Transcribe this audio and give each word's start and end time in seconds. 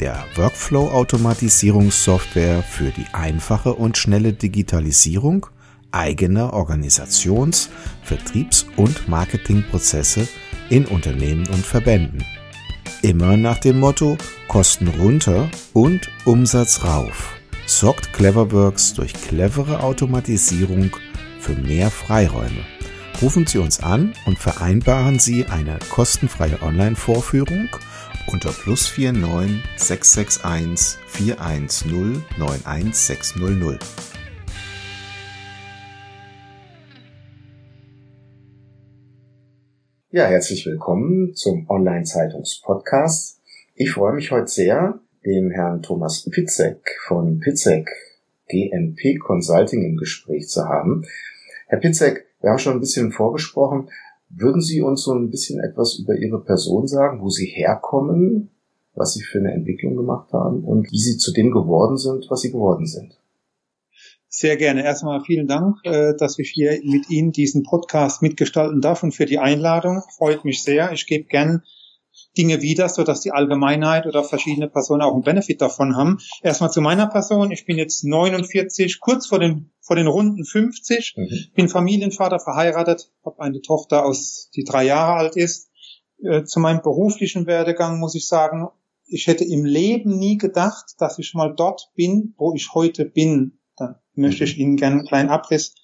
der 0.00 0.24
Workflow-Automatisierungssoftware 0.34 2.62
für 2.62 2.90
die 2.90 3.06
einfache 3.12 3.74
und 3.74 3.98
schnelle 3.98 4.32
Digitalisierung 4.32 5.46
eigener 5.92 6.52
Organisations-, 6.52 7.70
Vertriebs- 8.02 8.66
und 8.76 9.08
Marketingprozesse 9.08 10.26
in 10.68 10.84
Unternehmen 10.86 11.46
und 11.48 11.64
Verbänden. 11.64 12.24
Immer 13.02 13.36
nach 13.36 13.58
dem 13.58 13.78
Motto 13.80 14.16
Kosten 14.48 14.88
runter 14.88 15.48
und 15.72 16.08
Umsatz 16.24 16.82
rauf 16.84 17.34
sorgt 17.66 18.12
Cleverworks 18.12 18.94
durch 18.94 19.12
clevere 19.12 19.80
Automatisierung 19.80 20.96
für 21.40 21.54
mehr 21.54 21.90
Freiräume. 21.90 22.64
Rufen 23.20 23.46
Sie 23.46 23.58
uns 23.58 23.80
an 23.80 24.12
und 24.26 24.38
vereinbaren 24.38 25.18
Sie 25.18 25.46
eine 25.46 25.78
kostenfreie 25.90 26.62
Online-Vorführung 26.62 27.68
unter 28.26 28.50
plus 28.50 28.96
49 28.96 29.62
661 29.76 30.98
410 31.06 32.24
91600. 32.38 33.80
Ja, 40.10 40.26
herzlich 40.26 40.64
willkommen 40.66 41.34
zum 41.34 41.68
Online-Zeitungs-Podcast. 41.68 43.40
Ich 43.74 43.90
freue 43.90 44.14
mich 44.14 44.30
heute 44.30 44.48
sehr, 44.48 45.00
dem 45.24 45.50
Herrn 45.50 45.82
Thomas 45.82 46.28
Pitzek 46.30 46.80
von 47.06 47.40
Pitzek 47.40 47.88
GMP 48.48 49.18
Consulting 49.18 49.84
im 49.84 49.96
Gespräch 49.96 50.48
zu 50.48 50.64
haben. 50.64 51.02
Herr 51.66 51.78
Pitzek, 51.78 52.26
wir 52.40 52.50
haben 52.50 52.58
schon 52.58 52.74
ein 52.74 52.80
bisschen 52.80 53.12
vorgesprochen. 53.12 53.90
Würden 54.28 54.60
Sie 54.60 54.82
uns 54.82 55.02
so 55.02 55.12
ein 55.12 55.30
bisschen 55.30 55.60
etwas 55.60 55.98
über 55.98 56.14
Ihre 56.14 56.42
Person 56.42 56.86
sagen, 56.86 57.20
wo 57.22 57.28
Sie 57.28 57.46
herkommen, 57.46 58.50
was 58.94 59.14
Sie 59.14 59.22
für 59.22 59.38
eine 59.38 59.52
Entwicklung 59.52 59.96
gemacht 59.96 60.32
haben 60.32 60.64
und 60.64 60.90
wie 60.90 60.98
Sie 60.98 61.16
zu 61.16 61.32
dem 61.32 61.50
geworden 61.50 61.96
sind, 61.96 62.26
was 62.28 62.40
Sie 62.40 62.50
geworden 62.50 62.86
sind? 62.86 63.18
Sehr 64.28 64.56
gerne. 64.56 64.84
Erstmal 64.84 65.22
vielen 65.22 65.46
Dank, 65.46 65.78
äh, 65.84 66.14
dass 66.14 66.38
ich 66.38 66.50
hier 66.50 66.78
mit 66.82 67.08
Ihnen 67.08 67.32
diesen 67.32 67.62
Podcast 67.62 68.20
mitgestalten 68.20 68.80
darf 68.80 69.02
und 69.02 69.12
für 69.12 69.24
die 69.24 69.38
Einladung. 69.38 70.02
Freut 70.16 70.44
mich 70.44 70.62
sehr. 70.62 70.92
Ich 70.92 71.06
gebe 71.06 71.24
gern 71.24 71.62
Dinge 72.36 72.62
wieder, 72.62 72.88
so 72.88 73.02
dass 73.02 73.20
die 73.20 73.32
Allgemeinheit 73.32 74.06
oder 74.06 74.22
verschiedene 74.22 74.68
Personen 74.68 75.02
auch 75.02 75.14
einen 75.14 75.22
Benefit 75.22 75.60
davon 75.60 75.96
haben. 75.96 76.18
Erstmal 76.42 76.70
zu 76.70 76.80
meiner 76.80 77.06
Person. 77.06 77.50
Ich 77.50 77.64
bin 77.64 77.78
jetzt 77.78 78.04
49, 78.04 79.00
kurz 79.00 79.26
vor 79.26 79.38
den, 79.38 79.70
vor 79.80 79.96
den 79.96 80.06
runden 80.06 80.44
50, 80.44 81.14
mhm. 81.16 81.28
bin 81.54 81.68
Familienvater, 81.68 82.38
verheiratet, 82.38 83.10
habe 83.24 83.40
eine 83.40 83.62
Tochter 83.62 84.04
aus, 84.04 84.50
die 84.54 84.64
drei 84.64 84.84
Jahre 84.84 85.14
alt 85.14 85.36
ist. 85.36 85.70
Äh, 86.22 86.44
zu 86.44 86.60
meinem 86.60 86.82
beruflichen 86.82 87.46
Werdegang 87.46 87.98
muss 87.98 88.14
ich 88.14 88.26
sagen, 88.26 88.68
ich 89.06 89.26
hätte 89.26 89.44
im 89.44 89.64
Leben 89.64 90.18
nie 90.18 90.36
gedacht, 90.36 90.94
dass 90.98 91.18
ich 91.18 91.34
mal 91.34 91.54
dort 91.54 91.92
bin, 91.94 92.34
wo 92.38 92.54
ich 92.54 92.74
heute 92.74 93.04
bin. 93.04 93.58
Dann 93.76 93.96
möchte 94.14 94.44
ich. 94.44 94.58
Ihnen 94.58 94.76
gerne 94.76 94.96
einen 94.96 95.06
kleinen 95.06 95.28
Abriss 95.28 95.74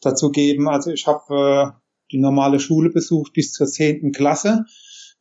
dazu 0.00 0.30
geben. 0.30 0.68
Also 0.68 0.90
ich 0.90 1.06
habe 1.06 1.74
äh, 1.74 1.80
die 2.12 2.18
normale 2.18 2.60
Schule 2.60 2.90
besucht 2.90 3.32
bis 3.32 3.52
zur 3.52 3.66
zehnten 3.66 4.12
Klasse 4.12 4.66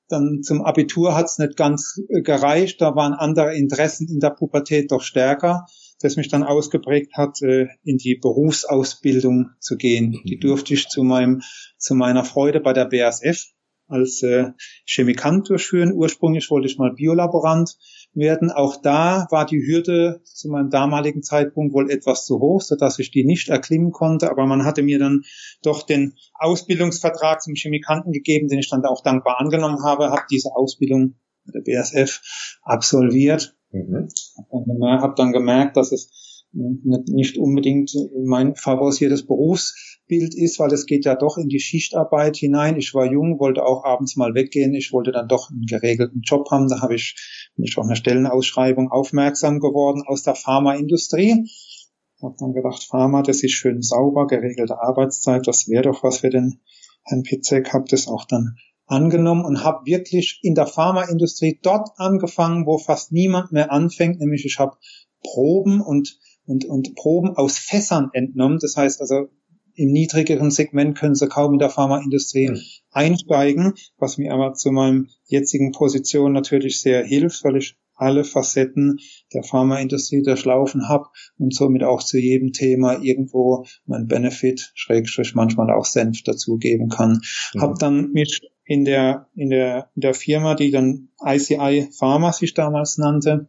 dann 0.07 0.41
zum 0.43 0.61
Abitur 0.61 1.15
hat 1.15 1.25
es 1.25 1.37
nicht 1.37 1.57
ganz 1.57 2.01
äh, 2.09 2.21
gereicht. 2.21 2.81
Da 2.81 2.95
waren 2.95 3.13
andere 3.13 3.55
Interessen 3.55 4.07
in 4.07 4.19
der 4.19 4.31
Pubertät 4.31 4.91
doch 4.91 5.01
stärker, 5.01 5.65
das 5.99 6.15
mich 6.15 6.27
dann 6.27 6.43
ausgeprägt 6.43 7.13
hat, 7.15 7.41
äh, 7.41 7.67
in 7.83 7.97
die 7.97 8.15
Berufsausbildung 8.15 9.51
zu 9.59 9.77
gehen. 9.77 10.21
Die 10.25 10.39
durfte 10.39 10.73
ich 10.73 10.87
zu 10.87 11.03
meinem, 11.03 11.41
zu 11.77 11.95
meiner 11.95 12.23
Freude 12.23 12.59
bei 12.59 12.73
der 12.73 12.85
BASF 12.85 13.54
als 13.87 14.21
äh, 14.23 14.51
Chemikant 14.85 15.49
durchführen. 15.49 15.93
Ursprünglich 15.93 16.49
wollte 16.49 16.67
ich 16.67 16.77
mal 16.77 16.93
Biolaborant 16.93 17.77
werden. 18.13 18.51
Auch 18.51 18.81
da 18.81 19.27
war 19.29 19.45
die 19.45 19.65
Hürde 19.65 20.21
zu 20.23 20.49
meinem 20.49 20.69
damaligen 20.69 21.21
Zeitpunkt 21.21 21.73
wohl 21.73 21.91
etwas 21.91 22.25
zu 22.25 22.39
hoch, 22.39 22.61
sodass 22.61 22.99
ich 22.99 23.11
die 23.11 23.25
nicht 23.25 23.49
erklimmen 23.49 23.91
konnte. 23.91 24.29
Aber 24.29 24.45
man 24.45 24.65
hatte 24.65 24.81
mir 24.83 24.99
dann 24.99 25.23
doch 25.61 25.83
den 25.83 26.15
Ausbildungsvertrag 26.33 27.41
zum 27.41 27.55
Chemikanten 27.55 28.11
gegeben, 28.11 28.47
den 28.47 28.59
ich 28.59 28.69
dann 28.69 28.85
auch 28.85 29.03
dankbar 29.03 29.39
angenommen 29.39 29.83
habe, 29.83 30.09
habe 30.09 30.23
diese 30.29 30.55
Ausbildung 30.55 31.15
der 31.53 31.61
BSF 31.61 32.21
absolviert. 32.63 33.55
Mhm. 33.71 34.07
Habe 34.51 35.13
dann 35.17 35.31
gemerkt, 35.31 35.77
dass 35.77 35.91
es 35.91 36.24
nicht 36.55 37.37
unbedingt 37.37 37.91
mein 38.23 38.55
favorisiertes 38.55 39.27
Berufsbild 39.27 40.33
ist, 40.35 40.57
weil 40.59 40.71
es 40.71 40.85
geht 40.85 41.05
ja 41.05 41.15
doch 41.15 41.37
in 41.37 41.49
die 41.49 41.59
Schichtarbeit 41.59 42.37
hinein. 42.37 42.77
Ich 42.77 42.93
war 42.93 43.11
jung, 43.11 43.39
wollte 43.39 43.65
auch 43.65 43.83
abends 43.83 44.15
mal 44.15 44.33
weggehen. 44.33 44.73
Ich 44.73 44.93
wollte 44.93 45.11
dann 45.11 45.27
doch 45.27 45.51
einen 45.51 45.65
geregelten 45.65 46.21
Job 46.21 46.49
haben. 46.51 46.69
Da 46.69 46.81
habe 46.81 46.95
ich, 46.95 47.15
bin 47.55 47.65
ich 47.65 47.77
auf 47.77 47.85
eine 47.85 47.95
Stellenausschreibung 47.95 48.89
aufmerksam 48.89 49.59
geworden 49.59 50.03
aus 50.05 50.23
der 50.23 50.35
Pharmaindustrie. 50.35 51.45
Habe 52.21 52.35
dann 52.39 52.53
gedacht, 52.53 52.83
Pharma, 52.89 53.21
das 53.21 53.43
ist 53.43 53.51
schön 53.51 53.81
sauber, 53.81 54.25
geregelte 54.25 54.79
Arbeitszeit, 54.81 55.45
das 55.47 55.67
wäre 55.67 55.83
doch 55.83 56.03
was 56.03 56.19
für 56.19 56.29
den 56.29 56.61
Herrn 57.03 57.23
Pitzek. 57.23 57.73
Habe 57.73 57.85
das 57.89 58.07
auch 58.07 58.25
dann 58.25 58.55
angenommen 58.87 59.43
und 59.43 59.63
habe 59.63 59.85
wirklich 59.85 60.39
in 60.41 60.55
der 60.55 60.67
Pharmaindustrie 60.67 61.59
dort 61.61 61.89
angefangen, 61.97 62.65
wo 62.65 62.77
fast 62.77 63.11
niemand 63.11 63.51
mehr 63.51 63.71
anfängt, 63.71 64.19
nämlich 64.19 64.45
ich 64.45 64.59
habe 64.59 64.77
Proben 65.23 65.81
und 65.81 66.17
und, 66.45 66.65
und 66.65 66.95
Proben 66.95 67.35
aus 67.35 67.57
Fässern 67.57 68.09
entnommen. 68.13 68.59
Das 68.61 68.77
heißt 68.77 69.01
also, 69.01 69.29
im 69.75 69.91
niedrigeren 69.91 70.51
Segment 70.51 70.97
können 70.97 71.15
sie 71.15 71.27
kaum 71.27 71.53
in 71.53 71.59
der 71.59 71.69
Pharmaindustrie 71.69 72.49
mhm. 72.49 72.61
einsteigen, 72.91 73.73
was 73.97 74.17
mir 74.17 74.33
aber 74.33 74.53
zu 74.53 74.71
meinem 74.71 75.09
jetzigen 75.25 75.71
Position 75.71 76.31
natürlich 76.31 76.81
sehr 76.81 77.03
hilft, 77.03 77.43
weil 77.43 77.57
ich 77.57 77.77
alle 77.97 78.23
Facetten 78.23 78.97
der 79.33 79.43
Pharmaindustrie 79.43 80.21
durchlaufen 80.21 80.89
habe 80.89 81.05
und 81.37 81.53
somit 81.53 81.83
auch 81.83 82.03
zu 82.03 82.17
jedem 82.17 82.51
Thema 82.51 83.01
irgendwo 83.01 83.65
mein 83.85 84.07
Benefit, 84.07 84.71
Schrägstrich 84.75 85.33
manchmal 85.33 85.71
auch 85.71 85.85
Senf 85.85 86.23
dazugeben 86.23 86.89
kann. 86.89 87.21
Mhm. 87.53 87.61
Habe 87.61 87.75
dann 87.79 88.11
mich 88.11 88.41
in 88.65 88.83
der, 88.83 89.29
in 89.35 89.49
der, 89.49 89.89
in 89.95 90.01
der 90.01 90.13
Firma, 90.13 90.55
die 90.55 90.71
dann 90.71 91.09
ICI 91.23 91.89
Pharma 91.97 92.33
sich 92.33 92.53
damals 92.53 92.97
nannte, 92.97 93.47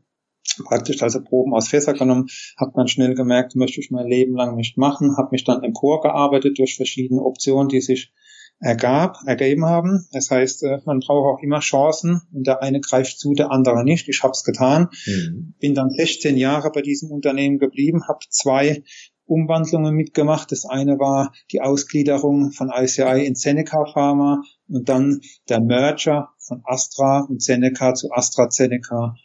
praktisch 0.64 1.02
also 1.02 1.22
Proben 1.22 1.54
aus 1.54 1.68
Fässer 1.68 1.94
genommen, 1.94 2.26
habe 2.58 2.72
dann 2.74 2.88
schnell 2.88 3.14
gemerkt, 3.14 3.56
möchte 3.56 3.80
ich 3.80 3.90
mein 3.90 4.06
Leben 4.06 4.34
lang 4.34 4.56
nicht 4.56 4.78
machen, 4.78 5.16
habe 5.16 5.28
mich 5.32 5.44
dann 5.44 5.62
emporgearbeitet 5.62 6.58
durch 6.58 6.76
verschiedene 6.76 7.22
Optionen, 7.22 7.68
die 7.68 7.80
sich 7.80 8.12
ergab, 8.58 9.18
ergeben 9.26 9.66
haben. 9.66 10.06
Das 10.12 10.30
heißt, 10.30 10.62
äh, 10.64 10.78
man 10.86 11.00
braucht 11.00 11.38
auch 11.38 11.42
immer 11.42 11.60
Chancen 11.60 12.22
und 12.32 12.46
der 12.46 12.62
eine 12.62 12.80
greift 12.80 13.18
zu, 13.18 13.34
der 13.34 13.50
andere 13.50 13.84
nicht. 13.84 14.08
Ich 14.08 14.22
habe 14.22 14.32
es 14.32 14.44
getan, 14.44 14.88
mhm. 15.06 15.54
bin 15.60 15.74
dann 15.74 15.90
16 15.90 16.36
Jahre 16.36 16.70
bei 16.72 16.82
diesem 16.82 17.10
Unternehmen 17.10 17.58
geblieben, 17.58 18.08
habe 18.08 18.20
zwei 18.30 18.82
Umwandlungen 19.26 19.94
mitgemacht. 19.94 20.52
Das 20.52 20.64
eine 20.64 20.98
war 20.98 21.32
die 21.52 21.60
Ausgliederung 21.60 22.52
von 22.52 22.70
ICI 22.74 23.26
in 23.26 23.34
Seneca 23.34 23.84
Pharma 23.92 24.42
und 24.68 24.88
dann 24.88 25.20
der 25.48 25.60
Merger 25.60 26.30
von 26.38 26.62
Astra 26.64 27.26
und 27.28 27.42
Seneca 27.42 27.94
zu 27.94 28.10
AstraZeneca 28.12 29.16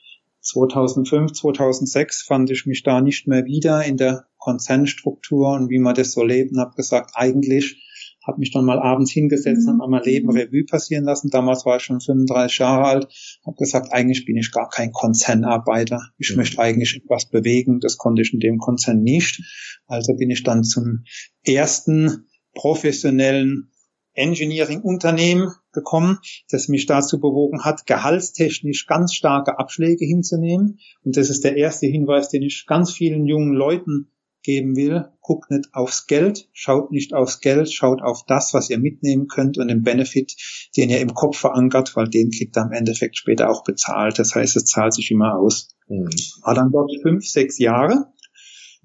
2005, 0.42 1.34
2006 1.34 2.24
fand 2.24 2.50
ich 2.50 2.66
mich 2.66 2.84
da 2.84 3.02
nicht 3.02 3.28
mehr 3.28 3.46
wieder 3.46 3.84
in 3.84 3.98
der 3.98 4.26
Konzernstruktur 4.38 5.52
und 5.52 5.70
wie 5.70 5.80
man 5.80 5.96
das 5.96 6.14
so 6.14 6.24
lebt 6.24 6.52
und 6.52 6.60
habe 6.60 6.76
gesagt, 6.76 7.12
eigentlich 7.14 7.88
habe 8.26 8.40
mich 8.40 8.52
dann 8.52 8.66
mal 8.66 8.80
abends 8.80 9.12
hingesetzt 9.12 9.68
und 9.68 9.78
mhm. 9.78 9.90
mein 9.90 10.04
Leben 10.04 10.30
Revue 10.30 10.66
passieren 10.66 11.06
lassen. 11.06 11.30
Damals 11.30 11.66
war 11.66 11.78
ich 11.78 11.84
schon 11.84 12.02
35 12.02 12.60
Jahre 12.60 12.86
alt, 12.86 13.40
habe 13.46 13.56
gesagt, 13.58 13.92
eigentlich 13.92 14.26
bin 14.26 14.38
ich 14.38 14.52
gar 14.52 14.70
kein 14.70 14.92
Konzernarbeiter. 14.92 16.00
Ich 16.18 16.32
mhm. 16.32 16.38
möchte 16.38 16.60
eigentlich 16.60 17.02
etwas 17.04 17.30
bewegen. 17.30 17.80
Das 17.80 17.98
konnte 17.98 18.22
ich 18.22 18.34
in 18.34 18.40
dem 18.40 18.60
Konzern 18.60 19.02
nicht. 19.02 19.42
Also 19.88 20.16
bin 20.16 20.30
ich 20.30 20.44
dann 20.44 20.64
zum 20.64 21.04
ersten 21.44 22.28
professionellen 22.54 23.72
Engineering-Unternehmen 24.14 25.54
gekommen, 25.74 26.20
das 26.50 26.68
mich 26.68 26.86
dazu 26.86 27.20
bewogen 27.20 27.64
hat, 27.64 27.86
gehaltstechnisch 27.86 28.88
ganz 28.88 29.14
starke 29.14 29.60
Abschläge 29.60 30.06
hinzunehmen. 30.06 30.80
Und 31.04 31.18
das 31.18 31.30
ist 31.30 31.44
der 31.44 31.58
erste 31.58 31.88
Hinweis, 31.88 32.30
den 32.30 32.44
ich 32.44 32.66
ganz 32.68 32.92
vielen 32.92 33.26
jungen 33.26 33.54
Leuten 33.54 34.12
geben 34.44 34.76
will, 34.76 35.08
guckt 35.22 35.52
nicht 35.52 35.70
aufs 35.74 36.08
Geld, 36.08 36.50
schaut 36.52 36.92
nicht 36.92 37.14
aufs 37.14 37.42
Geld, 37.42 37.72
schaut 37.72 38.02
auf 38.02 38.24
das, 38.26 38.54
was 38.54 38.70
ihr 38.70 38.80
mitnehmen 38.80 39.28
könnt 39.28 39.58
und 39.58 39.68
den 39.68 39.84
Benefit, 39.84 40.36
den 40.76 40.90
ihr 40.90 41.00
im 41.00 41.14
Kopf 41.14 41.38
verankert, 41.38 41.96
weil 41.96 42.08
den 42.08 42.32
kriegt 42.32 42.58
ihr 42.58 42.64
im 42.64 42.72
Endeffekt 42.72 43.18
später 43.18 43.50
auch 43.50 43.64
bezahlt. 43.64 44.18
Das 44.20 44.36
heißt, 44.36 44.56
es 44.56 44.66
zahlt 44.66 44.94
sich 44.94 45.12
immer 45.12 45.38
aus. 45.38 45.76
Mhm. 45.88 46.10
War 46.44 46.56
dann 46.56 46.72
dort 46.72 46.92
fünf, 47.02 47.26
sechs 47.26 47.60
Jahre 47.60 48.12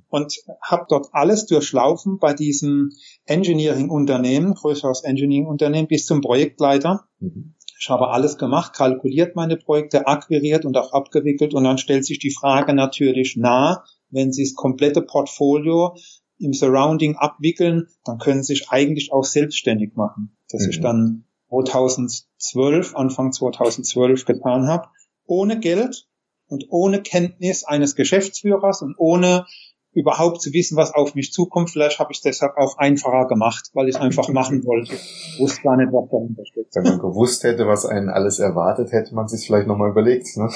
und 0.08 0.34
habe 0.62 0.86
dort 0.88 1.08
alles 1.12 1.46
durchlaufen 1.46 2.18
bei 2.18 2.32
diesem 2.32 2.90
Engineering-Unternehmen, 3.24 4.54
größeres 4.54 5.02
Engineering-Unternehmen, 5.04 5.88
bis 5.88 6.06
zum 6.06 6.20
Projektleiter. 6.20 7.06
Mhm. 7.18 7.54
Ich 7.78 7.90
habe 7.90 8.08
alles 8.08 8.38
gemacht, 8.38 8.72
kalkuliert 8.72 9.36
meine 9.36 9.56
Projekte, 9.56 10.06
akquiriert 10.06 10.64
und 10.64 10.76
auch 10.76 10.92
abgewickelt 10.92 11.52
und 11.52 11.64
dann 11.64 11.78
stellt 11.78 12.06
sich 12.06 12.18
die 12.18 12.32
Frage 12.32 12.72
natürlich 12.72 13.36
nah, 13.36 13.84
wenn 14.10 14.32
Sie 14.32 14.44
das 14.44 14.54
komplette 14.54 15.02
Portfolio 15.02 15.94
im 16.38 16.52
Surrounding 16.52 17.16
abwickeln, 17.16 17.88
dann 18.04 18.18
können 18.18 18.42
Sie 18.42 18.54
sich 18.54 18.70
eigentlich 18.70 19.12
auch 19.12 19.24
selbstständig 19.24 19.94
machen. 19.94 20.36
Das 20.48 20.62
mhm. 20.62 20.70
ich 20.70 20.80
dann 20.80 21.24
2012, 21.50 22.94
Anfang 22.94 23.32
2012 23.32 24.24
getan 24.24 24.68
habe, 24.68 24.88
ohne 25.26 25.58
Geld 25.58 26.08
und 26.48 26.66
ohne 26.70 27.02
Kenntnis 27.02 27.64
eines 27.64 27.94
Geschäftsführers 27.94 28.82
und 28.82 28.94
ohne 28.98 29.46
überhaupt 29.96 30.42
zu 30.42 30.52
wissen, 30.52 30.76
was 30.76 30.92
auf 30.94 31.14
mich 31.14 31.32
zukommt. 31.32 31.70
Vielleicht 31.70 31.98
habe 31.98 32.12
ich 32.12 32.18
es 32.18 32.22
deshalb 32.22 32.58
auch 32.58 32.76
einfacher 32.76 33.26
gemacht, 33.26 33.70
weil 33.72 33.88
ich 33.88 33.94
es 33.94 34.00
einfach 34.00 34.28
machen 34.28 34.62
wollte. 34.66 34.94
Ich 34.94 35.40
wusste 35.40 35.62
gar 35.62 35.76
nicht, 35.78 35.90
was 35.90 36.10
dahinter 36.10 36.44
steckt. 36.44 36.76
Wenn 36.76 36.82
man 36.82 36.98
gewusst 36.98 37.44
hätte, 37.44 37.66
was 37.66 37.86
einen 37.86 38.10
alles 38.10 38.38
erwartet, 38.38 38.92
hätte 38.92 39.14
man 39.14 39.26
sich 39.26 39.46
vielleicht 39.46 39.66
nochmal 39.66 39.90
überlegt. 39.90 40.36
Ne? 40.36 40.50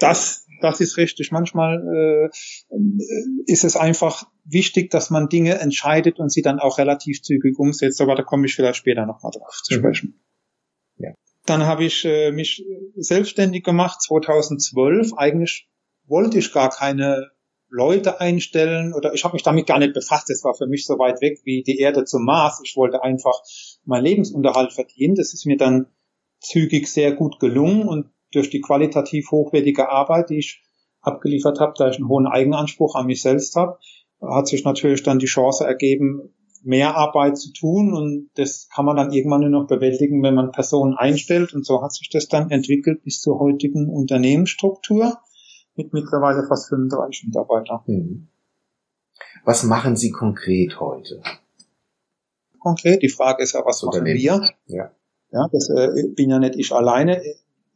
Das, 0.00 0.44
das 0.60 0.80
ist 0.80 0.96
richtig. 0.96 1.30
Manchmal 1.30 2.30
äh, 2.30 2.30
ist 3.46 3.62
es 3.62 3.76
einfach 3.76 4.24
wichtig, 4.44 4.90
dass 4.90 5.10
man 5.10 5.28
Dinge 5.28 5.60
entscheidet 5.60 6.18
und 6.18 6.32
sie 6.32 6.42
dann 6.42 6.58
auch 6.58 6.78
relativ 6.78 7.22
zügig 7.22 7.56
umsetzt. 7.60 8.00
Aber 8.00 8.16
da 8.16 8.24
komme 8.24 8.46
ich 8.46 8.56
vielleicht 8.56 8.78
später 8.78 9.06
nochmal 9.06 9.30
drauf 9.32 9.60
zu 9.62 9.74
mhm. 9.74 9.78
sprechen. 9.78 10.20
Ja. 10.96 11.10
Dann 11.46 11.64
habe 11.64 11.84
ich 11.84 12.04
äh, 12.04 12.32
mich 12.32 12.66
selbstständig 12.96 13.62
gemacht 13.62 14.02
2012. 14.02 15.12
Eigentlich 15.16 15.68
wollte 16.08 16.38
ich 16.38 16.52
gar 16.52 16.70
keine 16.70 17.30
Leute 17.70 18.20
einstellen 18.20 18.94
oder 18.94 19.12
ich 19.14 19.24
habe 19.24 19.34
mich 19.34 19.42
damit 19.42 19.66
gar 19.66 19.78
nicht 19.78 19.94
befasst. 19.94 20.30
Das 20.30 20.42
war 20.44 20.54
für 20.54 20.66
mich 20.66 20.86
so 20.86 20.98
weit 20.98 21.20
weg 21.20 21.40
wie 21.44 21.62
die 21.62 21.78
Erde 21.78 22.04
zum 22.04 22.24
Mars. 22.24 22.60
Ich 22.64 22.76
wollte 22.76 23.02
einfach 23.02 23.40
meinen 23.84 24.04
Lebensunterhalt 24.04 24.72
verdienen. 24.72 25.14
Das 25.14 25.34
ist 25.34 25.44
mir 25.44 25.56
dann 25.56 25.86
zügig 26.40 26.88
sehr 26.88 27.12
gut 27.12 27.40
gelungen 27.40 27.86
und 27.88 28.06
durch 28.32 28.50
die 28.50 28.60
qualitativ 28.60 29.30
hochwertige 29.30 29.88
Arbeit, 29.88 30.30
die 30.30 30.38
ich 30.38 30.62
abgeliefert 31.00 31.60
habe, 31.60 31.74
da 31.76 31.88
ich 31.90 31.96
einen 31.96 32.08
hohen 32.08 32.26
Eigenanspruch 32.26 32.94
an 32.94 33.06
mich 33.06 33.22
selbst 33.22 33.54
habe, 33.56 33.78
hat 34.20 34.48
sich 34.48 34.64
natürlich 34.64 35.02
dann 35.02 35.18
die 35.18 35.26
Chance 35.26 35.64
ergeben, 35.64 36.34
mehr 36.62 36.96
Arbeit 36.96 37.38
zu 37.38 37.52
tun 37.52 37.94
und 37.94 38.30
das 38.34 38.68
kann 38.74 38.84
man 38.84 38.96
dann 38.96 39.12
irgendwann 39.12 39.42
nur 39.42 39.50
noch 39.50 39.66
bewältigen, 39.66 40.22
wenn 40.22 40.34
man 40.34 40.50
Personen 40.50 40.94
einstellt 40.94 41.54
und 41.54 41.64
so 41.64 41.82
hat 41.82 41.92
sich 41.92 42.08
das 42.10 42.28
dann 42.28 42.50
entwickelt 42.50 43.04
bis 43.04 43.20
zur 43.20 43.38
heutigen 43.38 43.88
Unternehmensstruktur 43.88 45.18
mit 45.78 45.92
mittlerweile 45.92 46.46
fast 46.46 46.68
35 46.68 47.28
Mitarbeitern. 47.28 47.80
Mhm. 47.86 48.28
Was 49.44 49.62
machen 49.62 49.96
Sie 49.96 50.10
konkret 50.10 50.78
heute? 50.78 51.22
Konkret, 52.58 53.02
die 53.02 53.08
Frage 53.08 53.42
ist 53.42 53.54
ja, 53.54 53.64
was 53.64 53.82
machen 53.82 54.04
wir? 54.04 54.16
Ja. 54.66 54.90
Ja, 55.30 55.48
das 55.52 55.70
äh, 55.70 56.08
bin 56.14 56.30
ja 56.30 56.38
nicht 56.38 56.56
ich 56.56 56.72
alleine 56.72 57.22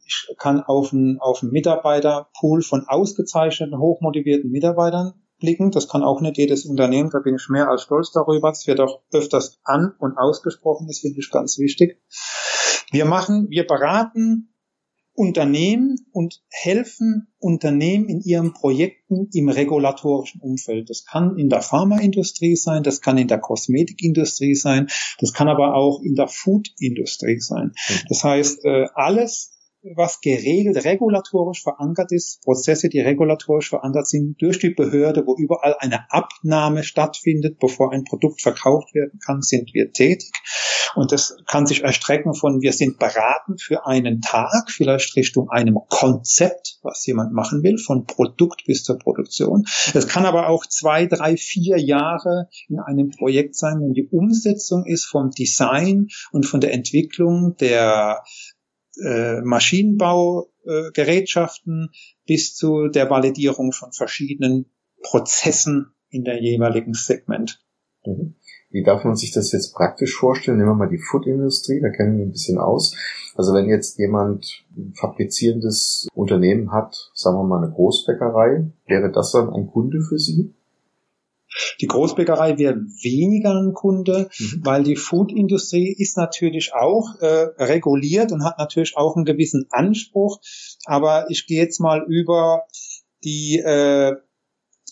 ich 0.05 0.35
kann 0.37 0.61
auf 0.61 0.93
einen, 0.93 1.19
auf 1.19 1.41
einen 1.41 1.51
Mitarbeiterpool 1.51 2.61
von 2.61 2.85
ausgezeichneten, 2.87 3.77
hochmotivierten 3.77 4.51
Mitarbeitern 4.51 5.13
blicken. 5.39 5.71
Das 5.71 5.87
kann 5.87 6.03
auch 6.03 6.21
nicht 6.21 6.37
jedes 6.37 6.65
Unternehmen, 6.65 7.09
da 7.09 7.19
bin 7.19 7.35
ich 7.35 7.49
mehr 7.49 7.69
als 7.69 7.83
stolz 7.83 8.11
darüber. 8.11 8.51
Es 8.51 8.67
wird 8.67 8.79
auch 8.79 9.01
öfters 9.11 9.59
an- 9.63 9.93
und 9.99 10.17
ausgesprochen, 10.17 10.87
das 10.87 10.99
finde 10.99 11.19
ich 11.19 11.31
ganz 11.31 11.57
wichtig. 11.57 12.01
Wir 12.91 13.05
machen, 13.05 13.49
wir 13.49 13.65
beraten 13.65 14.52
Unternehmen 15.15 15.95
und 16.11 16.41
helfen 16.49 17.27
Unternehmen 17.39 18.09
in 18.09 18.21
ihren 18.21 18.53
Projekten 18.53 19.29
im 19.31 19.49
regulatorischen 19.49 20.41
Umfeld. 20.41 20.89
Das 20.89 21.05
kann 21.05 21.37
in 21.37 21.49
der 21.49 21.61
Pharmaindustrie 21.61 22.55
sein, 22.55 22.83
das 22.83 23.01
kann 23.01 23.17
in 23.17 23.27
der 23.27 23.39
Kosmetikindustrie 23.39 24.55
sein, 24.55 24.87
das 25.19 25.33
kann 25.33 25.49
aber 25.49 25.75
auch 25.75 26.01
in 26.01 26.15
der 26.15 26.27
Foodindustrie 26.27 27.39
sein. 27.39 27.73
Das 28.09 28.23
heißt, 28.23 28.65
äh, 28.65 28.87
alles, 28.95 29.52
was 29.95 30.21
geregelt, 30.21 30.83
regulatorisch 30.85 31.61
verankert 31.61 32.11
ist, 32.11 32.41
Prozesse, 32.43 32.89
die 32.89 33.01
regulatorisch 33.01 33.69
verankert 33.69 34.07
sind, 34.07 34.41
durch 34.41 34.59
die 34.59 34.69
Behörde, 34.69 35.23
wo 35.25 35.35
überall 35.35 35.75
eine 35.79 36.09
Abnahme 36.09 36.83
stattfindet, 36.83 37.59
bevor 37.59 37.91
ein 37.91 38.05
Produkt 38.05 38.41
verkauft 38.41 38.93
werden 38.93 39.19
kann, 39.25 39.41
sind 39.41 39.73
wir 39.73 39.91
tätig. 39.91 40.31
Und 40.95 41.11
das 41.11 41.37
kann 41.47 41.65
sich 41.65 41.83
erstrecken 41.83 42.33
von, 42.33 42.61
wir 42.61 42.71
sind 42.71 42.99
beraten 42.99 43.57
für 43.57 43.85
einen 43.85 44.21
Tag, 44.21 44.69
vielleicht 44.69 45.15
Richtung 45.15 45.49
einem 45.49 45.79
Konzept, 45.89 46.79
was 46.83 47.05
jemand 47.05 47.33
machen 47.33 47.63
will, 47.63 47.77
von 47.77 48.05
Produkt 48.05 48.63
bis 48.65 48.83
zur 48.83 48.99
Produktion. 48.99 49.65
Es 49.93 50.07
kann 50.07 50.25
aber 50.25 50.49
auch 50.49 50.65
zwei, 50.65 51.07
drei, 51.07 51.35
vier 51.35 51.77
Jahre 51.77 52.47
in 52.69 52.79
einem 52.79 53.09
Projekt 53.09 53.55
sein, 53.55 53.79
wenn 53.81 53.93
die 53.93 54.07
Umsetzung 54.07 54.85
ist 54.85 55.05
vom 55.05 55.31
Design 55.31 56.07
und 56.31 56.45
von 56.45 56.61
der 56.61 56.73
Entwicklung 56.73 57.55
der 57.57 58.21
äh, 59.01 59.41
Maschinenbaugerätschaften 59.41 61.89
bis 62.25 62.55
zu 62.55 62.89
der 62.89 63.09
Validierung 63.09 63.71
von 63.71 63.91
verschiedenen 63.91 64.67
Prozessen 65.01 65.93
in 66.09 66.23
der 66.23 66.39
jeweiligen 66.41 66.93
Segment. 66.93 67.59
Mhm. 68.05 68.35
Wie 68.69 68.83
darf 68.83 69.03
man 69.03 69.15
sich 69.15 69.31
das 69.31 69.51
jetzt 69.51 69.73
praktisch 69.75 70.15
vorstellen? 70.15 70.57
Nehmen 70.57 70.71
wir 70.71 70.75
mal 70.75 70.89
die 70.89 70.97
Food-Industrie, 70.97 71.79
da 71.79 71.89
kennen 71.89 72.17
wir 72.17 72.25
ein 72.25 72.31
bisschen 72.31 72.57
aus. 72.57 72.95
Also 73.35 73.53
wenn 73.53 73.69
jetzt 73.69 73.99
jemand 73.99 74.65
ein 74.75 74.93
fabrizierendes 74.95 76.07
Unternehmen 76.15 76.71
hat, 76.71 77.11
sagen 77.13 77.37
wir 77.37 77.43
mal 77.43 77.63
eine 77.63 77.71
Großbäckerei, 77.71 78.71
wäre 78.87 79.11
das 79.11 79.31
dann 79.31 79.53
ein 79.53 79.67
Kunde 79.67 80.01
für 80.01 80.17
Sie? 80.17 80.55
Die 81.81 81.87
Großbäckerei 81.87 82.57
wäre 82.57 82.75
weniger 82.75 83.53
ein 83.53 83.73
Kunde, 83.73 84.29
mhm. 84.37 84.61
weil 84.63 84.83
die 84.83 84.95
Foodindustrie 84.95 85.93
ist 85.97 86.17
natürlich 86.17 86.73
auch 86.73 87.19
äh, 87.19 87.47
reguliert 87.57 88.31
und 88.31 88.43
hat 88.43 88.57
natürlich 88.57 88.97
auch 88.97 89.15
einen 89.15 89.25
gewissen 89.25 89.67
Anspruch. 89.69 90.39
Aber 90.85 91.25
ich 91.29 91.47
gehe 91.47 91.61
jetzt 91.61 91.79
mal 91.79 92.03
über 92.07 92.63
die 93.23 93.59
äh, 93.59 94.13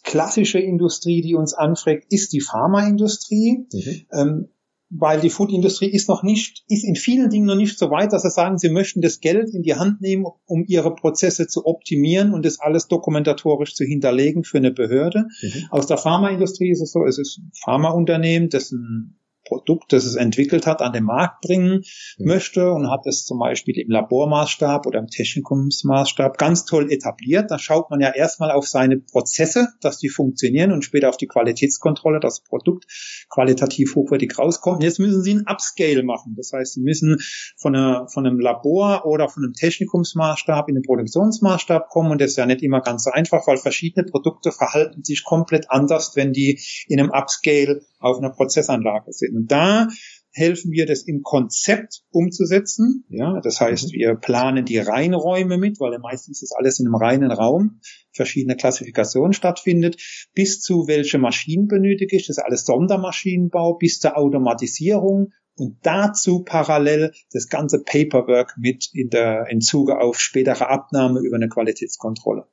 klassische 0.04 0.60
Industrie, 0.60 1.22
die 1.22 1.36
uns 1.36 1.54
anfragt, 1.54 2.06
ist 2.10 2.34
die 2.34 2.42
Pharmaindustrie. 2.42 3.68
Mhm. 3.72 4.06
Ähm, 4.12 4.50
weil 4.92 5.22
die 5.22 5.30
Foodindustrie 5.30 5.90
ist 5.90 6.10
noch 6.10 6.22
nicht, 6.22 6.66
ist 6.68 6.84
in 6.84 6.96
vielen 6.96 7.30
Dingen 7.30 7.46
noch 7.46 7.56
nicht 7.56 7.80
so 7.80 7.90
weit, 7.90 8.12
dass 8.12 8.24
sie 8.24 8.30
sagen, 8.30 8.58
sie 8.58 8.70
möchten 8.70 9.02
das 9.02 9.22
Geld 9.22 9.54
in 9.54 9.64
die 9.64 9.76
Hand 9.76 10.02
nehmen, 10.02 10.26
um 10.46 10.66
ihre 10.68 10.94
Prozesse 10.94 11.48
zu 11.48 11.66
optimieren 11.66 12.34
und 12.34 12.46
das 12.46 12.60
alles 12.60 12.88
dokumentatorisch 12.88 13.74
zu 13.74 13.86
hinterlegen 13.86 14.44
für 14.44 14.58
eine 14.58 14.72
Behörde. 14.72 15.28
Mhm. 15.42 15.68
Aus 15.70 15.88
der 15.88 15.98
Pharmaindustrie 15.98 16.72
ist 16.72 16.82
es 16.82 16.92
so, 16.92 17.06
es 17.06 17.18
ist 17.18 17.40
ein 17.40 17.52
Pharmaunternehmen, 17.64 18.50
dessen 18.50 19.21
Produkt, 19.46 19.94
das 19.94 20.06
es 20.06 20.16
entwickelt 20.16 20.66
hat, 20.66 20.82
an 20.82 20.94
den 20.94 21.04
Markt 21.04 21.42
bringen 21.42 21.84
mhm. 22.18 22.26
möchte 22.26 22.72
und 22.72 22.90
hat 22.90 23.06
es 23.06 23.26
zum 23.26 23.40
Beispiel 23.40 23.80
im 23.80 23.90
Labormaßstab 23.90 24.86
oder 24.88 25.00
im 25.00 25.08
Technikumsmaßstab 25.08 26.38
ganz 26.38 26.66
toll 26.66 26.92
etabliert. 26.92 27.52
Da 27.52 27.60
schaut 27.60 27.90
man 27.90 28.00
ja 28.00 28.14
erstmal 28.14 28.52
auf 28.52 28.68
seine 28.68 28.98
Prozesse, 28.98 29.70
dass 29.82 30.00
die 30.00 30.10
funktionieren 30.10 30.72
und 30.72 30.84
später 30.84 31.10
auf 31.10 31.18
die 31.18 31.28
Qualitätskontrolle, 31.28 32.20
dass 32.20 32.32
das 32.32 32.44
Produkt 32.44 32.86
qualitativ 33.30 33.96
hochwertig 33.96 34.38
rauskommt. 34.38 34.84
Jetzt 34.84 35.00
müssen 35.00 35.22
sie 35.22 35.36
ein 35.36 35.48
Upscale 35.48 36.04
machen. 36.04 36.34
Das 36.38 36.52
heißt, 36.54 36.74
sie 36.74 36.82
müssen 36.82 37.18
von, 37.58 37.76
einer, 37.76 38.08
von 38.08 38.26
einem 38.26 38.40
Labor 38.40 39.06
oder 39.06 39.30
von 39.30 39.44
einem 39.44 39.54
Technikumsmaßstab 39.54 40.70
in 40.70 40.76
den 40.76 40.84
Produktionsmaßstab 40.84 41.90
kommen 41.90 42.12
und 42.12 42.22
das 42.22 42.32
ist 42.32 42.38
ja 42.38 42.46
nicht 42.46 42.64
immer 42.64 42.82
ganz 42.82 43.04
so 43.04 43.12
einfach, 43.12 43.46
weil 43.48 43.58
verschiedene 43.58 44.06
Produkte 44.06 44.52
verhalten 44.52 45.04
sich 45.04 45.24
komplett 45.24 45.70
anders, 45.70 46.16
wenn 46.16 46.34
die 46.34 46.60
in 46.88 47.00
einem 47.00 47.12
Upscale 47.12 47.82
auf 48.02 48.18
einer 48.18 48.32
Prozessanlage 48.32 49.12
sind. 49.14 49.36
Und 49.36 49.52
da 49.52 49.88
helfen 50.34 50.72
wir, 50.72 50.86
das 50.86 51.04
im 51.04 51.24
Konzept 51.24 52.04
umzusetzen. 52.10 53.06
Ja, 53.10 53.40
das 53.42 53.60
heißt, 53.60 53.88
mhm. 53.88 53.92
wir 53.94 54.16
planen 54.16 54.66
die 54.66 54.78
Reinräume 54.78 55.58
mit, 55.58 55.80
weil 55.80 55.98
meistens 56.00 56.42
ist 56.42 56.54
alles 56.58 56.80
in 56.80 56.88
einem 56.88 56.96
reinen 56.96 57.32
Raum, 57.32 57.80
verschiedene 58.14 58.56
Klassifikationen 58.56 59.34
stattfindet, 59.34 60.02
bis 60.34 60.62
zu 60.62 60.88
welche 60.88 61.18
Maschinen 61.18 61.68
benötigt 61.68 62.14
ist, 62.14 62.30
das 62.30 62.38
ist 62.38 62.44
alles 62.44 62.66
Sondermaschinenbau, 62.66 63.76
bis 63.76 64.00
zur 64.00 64.18
Automatisierung 64.18 65.34
und 65.58 65.78
dazu 65.84 66.44
parallel 66.44 67.12
das 67.34 67.48
ganze 67.48 67.84
Paperwork 67.84 68.56
mit 68.58 68.90
in 68.94 69.10
der, 69.10 69.48
in 69.50 69.62
Zuge 69.62 70.00
auf 70.00 70.20
spätere 70.20 70.70
Abnahme 70.70 71.20
über 71.20 71.36
eine 71.36 71.50
Qualitätskontrolle. 71.50 72.48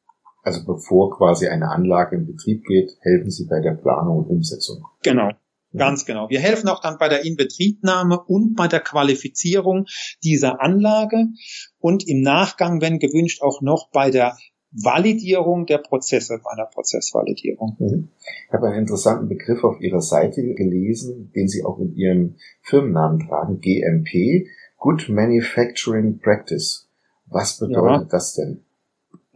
Also 0.48 0.64
bevor 0.64 1.14
quasi 1.14 1.46
eine 1.46 1.68
Anlage 1.68 2.16
in 2.16 2.26
Betrieb 2.26 2.64
geht, 2.64 2.96
helfen 3.00 3.30
Sie 3.30 3.44
bei 3.44 3.60
der 3.60 3.72
Planung 3.72 4.20
und 4.20 4.30
Umsetzung. 4.30 4.82
Genau, 5.02 5.28
Ganz 5.76 6.06
genau. 6.06 6.30
Wir 6.30 6.40
helfen 6.40 6.68
auch 6.68 6.80
dann 6.80 6.96
bei 6.96 7.10
der 7.10 7.26
Inbetriebnahme 7.26 8.18
und 8.18 8.56
bei 8.56 8.66
der 8.66 8.80
Qualifizierung 8.80 9.84
dieser 10.24 10.62
Anlage 10.62 11.26
und 11.78 12.08
im 12.08 12.22
Nachgang, 12.22 12.80
wenn 12.80 12.98
gewünscht, 12.98 13.42
auch 13.42 13.60
noch 13.60 13.90
bei 13.90 14.10
der 14.10 14.38
Validierung 14.70 15.66
der 15.66 15.76
Prozesse 15.76 16.40
bei 16.42 16.50
einer 16.50 16.64
Prozessvalidierung. 16.64 17.76
Mhm. 17.78 18.08
Ich 18.46 18.52
habe 18.54 18.68
einen 18.68 18.78
interessanten 18.78 19.28
Begriff 19.28 19.62
auf 19.62 19.78
Ihrer 19.82 20.00
Seite 20.00 20.42
gelesen, 20.54 21.30
den 21.36 21.48
Sie 21.48 21.62
auch 21.62 21.78
in 21.78 21.94
Ihrem 21.94 22.36
Firmennamen 22.62 23.28
tragen, 23.28 23.60
GMP, 23.60 24.48
Good 24.78 25.10
Manufacturing 25.10 26.18
Practice. 26.18 26.88
Was 27.26 27.58
bedeutet 27.58 28.04
ja. 28.04 28.08
das 28.10 28.32
denn? 28.32 28.64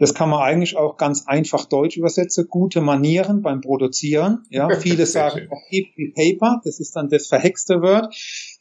Das 0.03 0.15
kann 0.15 0.31
man 0.31 0.43
eigentlich 0.43 0.77
auch 0.77 0.97
ganz 0.97 1.29
einfach 1.29 1.65
deutsch 1.65 1.97
übersetzen. 1.97 2.49
Gute 2.49 2.81
Manieren 2.81 3.41
beim 3.41 3.61
Produzieren. 3.61 4.45
Ja, 4.51 4.69
viele 4.81 5.07
sagen 5.07 5.49
Keep 5.71 5.95
the 5.97 6.13
Paper. 6.13 6.61
Das 6.65 6.81
ist 6.81 6.97
dann 6.97 7.09
das 7.09 7.29
verhexte 7.29 7.83
Wort. 7.83 8.13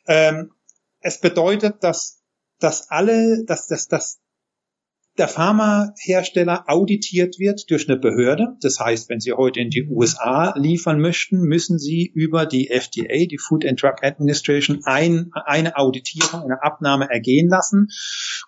Ähm, 0.05 0.51
es 0.99 1.19
bedeutet, 1.19 1.83
dass, 1.83 2.21
dass 2.59 2.91
alle, 2.91 3.43
dass, 3.45 3.65
dass, 3.65 3.87
dass 3.87 4.20
der 5.17 5.27
Pharmahersteller 5.27 6.65
auditiert 6.67 7.37
wird 7.37 7.69
durch 7.69 7.89
eine 7.89 7.97
Behörde. 7.97 8.55
Das 8.61 8.79
heißt, 8.79 9.09
wenn 9.09 9.19
Sie 9.19 9.33
heute 9.33 9.59
in 9.59 9.69
die 9.69 9.85
USA 9.87 10.57
liefern 10.57 11.01
möchten, 11.01 11.41
müssen 11.41 11.79
Sie 11.79 12.09
über 12.13 12.45
die 12.45 12.69
FDA, 12.69 13.25
die 13.25 13.37
Food 13.37 13.65
and 13.65 13.81
Drug 13.81 14.03
Administration, 14.03 14.81
ein, 14.85 15.31
eine 15.45 15.75
Auditierung, 15.77 16.43
eine 16.43 16.63
Abnahme 16.63 17.09
ergehen 17.09 17.49
lassen. 17.49 17.87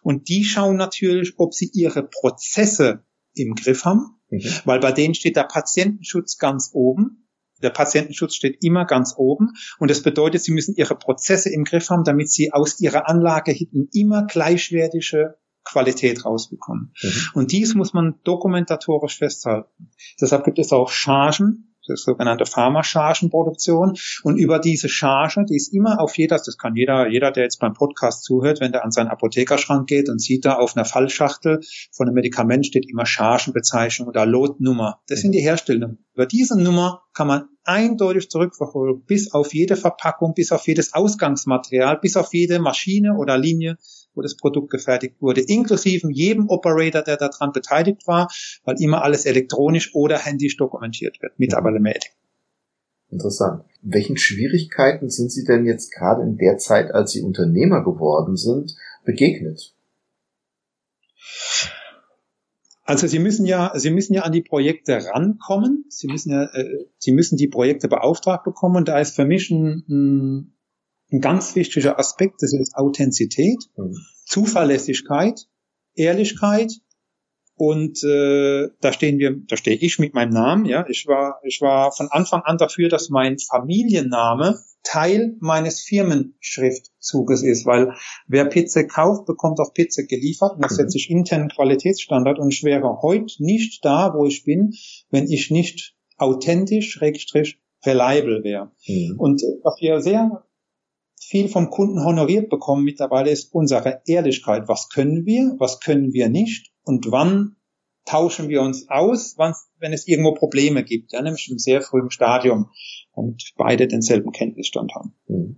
Und 0.02 0.30
die 0.30 0.46
schauen 0.46 0.78
natürlich, 0.78 1.34
ob 1.38 1.54
Sie 1.54 1.70
Ihre 1.74 2.04
Prozesse 2.04 3.04
im 3.36 3.56
Griff 3.56 3.84
haben, 3.84 4.22
mhm. 4.30 4.44
weil 4.64 4.80
bei 4.80 4.92
denen 4.92 5.16
steht 5.16 5.36
der 5.36 5.44
Patientenschutz 5.44 6.38
ganz 6.38 6.72
oben. 6.74 7.28
Der 7.62 7.72
Patientenschutz 7.72 8.36
steht 8.36 8.58
immer 8.62 8.86
ganz 8.86 9.14
oben 9.16 9.54
und 9.80 9.90
das 9.90 10.02
bedeutet, 10.02 10.44
Sie 10.44 10.52
müssen 10.52 10.76
Ihre 10.76 10.96
Prozesse 10.96 11.50
im 11.50 11.64
Griff 11.64 11.90
haben, 11.90 12.04
damit 12.04 12.30
Sie 12.30 12.52
aus 12.52 12.80
Ihrer 12.82 13.08
Anlage 13.08 13.52
hinten 13.52 13.88
immer 13.94 14.26
gleichwertige 14.26 15.36
Qualität 15.64 16.26
rausbekommen. 16.26 16.94
Mhm. 17.02 17.12
Und 17.34 17.52
dies 17.52 17.76
muss 17.76 17.94
man 17.94 18.16
dokumentatorisch 18.24 19.18
festhalten. 19.18 19.92
Deshalb 20.20 20.44
gibt 20.44 20.60
es 20.60 20.72
auch 20.72 20.90
Chargen, 20.90 21.74
das 21.88 22.04
sogenannte 22.04 22.46
Pharmachargenproduktion. 22.46 23.98
Und 24.24 24.38
über 24.38 24.60
diese 24.60 24.90
Charge, 24.90 25.46
die 25.50 25.56
ist 25.56 25.74
immer 25.74 26.00
auf 26.00 26.18
jeder, 26.18 26.38
das 26.38 26.58
kann 26.58 26.76
jeder, 26.76 27.10
jeder, 27.10 27.32
der 27.32 27.44
jetzt 27.44 27.60
beim 27.60 27.74
Podcast 27.74 28.24
zuhört, 28.24 28.60
wenn 28.62 28.72
der 28.72 28.84
an 28.84 28.92
seinen 28.92 29.10
Apothekerschrank 29.10 29.88
geht 29.88 30.10
und 30.10 30.22
sieht 30.22 30.46
da 30.46 30.56
auf 30.56 30.76
einer 30.76 30.86
Fallschachtel 30.86 31.60
von 31.92 32.08
einem 32.08 32.16
Medikament 32.16 32.66
steht 32.66 32.90
immer 32.90 33.06
Chargenbezeichnung 33.06 34.08
oder 34.08 34.26
Lotnummer. 34.26 35.02
Das 35.08 35.22
sind 35.22 35.34
die 35.34 35.42
Herstellungen. 35.42 36.06
Über 36.14 36.26
diese 36.26 36.60
Nummer 36.60 37.04
kann 37.14 37.28
man 37.28 37.50
eindeutig 37.64 38.30
zurückverfolgen, 38.30 39.04
bis 39.06 39.34
auf 39.34 39.54
jede 39.54 39.76
Verpackung, 39.76 40.34
bis 40.34 40.52
auf 40.52 40.68
jedes 40.68 40.94
Ausgangsmaterial, 40.94 42.00
bis 42.00 42.18
auf 42.18 42.34
jede 42.34 42.60
Maschine 42.60 43.16
oder 43.18 43.38
Linie, 43.38 43.78
wo 44.16 44.22
das 44.22 44.36
Produkt 44.36 44.70
gefertigt 44.70 45.16
wurde, 45.20 45.42
inklusive 45.42 46.12
jedem 46.12 46.50
Operator, 46.50 47.02
der 47.02 47.18
daran 47.18 47.52
beteiligt 47.52 48.08
war, 48.08 48.32
weil 48.64 48.76
immer 48.80 49.04
alles 49.04 49.26
elektronisch 49.26 49.94
oder 49.96 50.18
händisch 50.18 50.58
dokumentiert 50.58 51.22
wird 51.22 51.38
mit 51.40 51.54
Avalemedic. 51.54 52.14
Interessant. 53.10 53.64
Welchen 53.82 54.18
Schwierigkeiten 54.18 55.10
sind 55.10 55.32
Sie 55.32 55.44
denn 55.44 55.66
jetzt 55.66 55.94
gerade 55.94 56.24
in 56.24 56.38
der 56.38 56.58
Zeit, 56.58 56.92
als 56.92 57.12
Sie 57.12 57.22
Unternehmer 57.22 57.84
geworden 57.84 58.38
sind, 58.38 58.76
begegnet? 59.06 59.76
Also 62.86 63.08
Sie 63.08 63.20
müssen 63.20 63.46
ja, 63.46 63.72
Sie 63.76 63.92
müssen 63.92 64.14
ja 64.14 64.24
an 64.24 64.32
die 64.32 64.42
Projekte 64.42 65.06
rankommen. 65.06 65.86
Sie 65.90 66.08
müssen 66.08 66.32
ja, 66.32 66.44
äh, 66.44 66.86
Sie 66.98 67.12
müssen 67.12 67.38
die 67.38 67.48
Projekte 67.48 67.88
beauftragt 67.88 68.44
bekommen. 68.44 68.78
Und 68.78 68.88
da 68.88 69.00
ist 69.00 69.16
für 69.16 69.26
mich 69.26 69.50
ein, 69.52 69.84
ein 69.88 70.53
ein 71.14 71.22
ganz 71.22 71.56
wichtiger 71.56 72.00
Aspekt, 72.00 72.42
das 72.42 72.54
ist 72.54 72.76
Authentizität, 72.76 73.60
mhm. 73.78 73.96
Zuverlässigkeit, 74.26 75.48
Ehrlichkeit 75.96 76.74
und 77.56 78.04
äh, 78.04 78.70
da 78.82 78.92
stehen 78.94 79.20
wir, 79.20 79.36
da 79.48 79.56
stehe 79.56 79.78
ich 79.78 80.00
mit 80.00 80.16
meinem 80.16 80.32
Namen. 80.32 80.66
Ja, 80.66 80.86
ich 80.90 81.06
war, 81.08 81.40
ich 81.44 81.62
war 81.62 81.92
von 81.92 82.08
Anfang 82.10 82.42
an 82.42 82.58
dafür, 82.58 82.90
dass 82.90 83.10
mein 83.10 83.38
Familienname 83.38 84.60
Teil 84.84 85.38
meines 85.40 85.82
Firmenschriftzuges 85.82 87.44
ist, 87.44 87.66
weil 87.66 87.94
wer 88.28 88.46
Pizza 88.46 88.84
kauft, 88.84 89.26
bekommt 89.26 89.60
auch 89.60 89.74
Pizza 89.74 90.04
geliefert. 90.04 90.56
Und 90.56 90.64
das 90.64 90.74
mhm. 90.74 90.78
setze 90.78 90.98
ich 90.98 91.10
internen 91.10 91.50
Qualitätsstandard 91.50 92.40
und 92.40 92.52
ich 92.54 92.64
wäre 92.64 93.02
heute 93.02 93.42
nicht 93.42 93.86
da, 93.86 94.14
wo 94.14 94.26
ich 94.26 94.44
bin, 94.44 94.74
wenn 95.10 95.30
ich 95.30 95.52
nicht 95.52 95.96
authentisch, 96.18 96.92
schrägstrich, 96.92 97.60
reliable 97.86 98.44
wäre. 98.44 98.72
Mhm. 98.88 99.16
Und 99.20 99.44
äh, 99.44 99.60
was 99.64 99.80
wir 99.80 100.02
sehr 100.02 100.44
viel 101.30 101.50
vom 101.50 101.70
Kunden 101.70 102.04
honoriert 102.04 102.50
bekommen 102.50 102.84
mittlerweile 102.84 103.32
ist 103.32 103.54
unsere 103.54 104.02
Ehrlichkeit. 104.06 104.68
Was 104.68 104.90
können 104.90 105.26
wir, 105.26 105.56
was 105.60 105.80
können 105.80 106.14
wir 106.14 106.30
nicht 106.30 106.72
und 106.84 107.12
wann 107.12 107.56
tauschen 108.06 108.50
wir 108.50 108.62
uns 108.62 108.90
aus, 108.90 109.38
wenn 109.38 109.94
es 109.94 110.08
irgendwo 110.08 110.34
Probleme 110.34 110.84
gibt, 110.84 111.14
ja, 111.14 111.22
nämlich 111.22 111.50
im 111.50 111.58
sehr 111.58 111.82
frühen 111.82 112.12
Stadium 112.12 112.70
und 113.14 113.54
beide 113.56 113.88
denselben 113.88 114.32
Kenntnisstand 114.32 114.94
haben. 114.96 115.14
Hm. 115.28 115.56